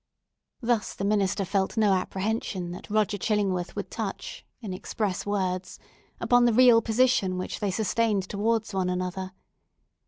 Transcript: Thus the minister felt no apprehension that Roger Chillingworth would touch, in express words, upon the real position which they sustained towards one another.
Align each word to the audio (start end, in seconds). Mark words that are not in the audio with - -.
Thus 0.61 0.95
the 0.95 1.05
minister 1.05 1.45
felt 1.45 1.77
no 1.77 1.93
apprehension 1.93 2.71
that 2.71 2.89
Roger 2.89 3.19
Chillingworth 3.19 3.75
would 3.75 3.91
touch, 3.91 4.43
in 4.59 4.73
express 4.73 5.27
words, 5.27 5.77
upon 6.19 6.45
the 6.45 6.53
real 6.53 6.81
position 6.81 7.37
which 7.37 7.59
they 7.59 7.69
sustained 7.69 8.27
towards 8.27 8.73
one 8.73 8.89
another. 8.89 9.33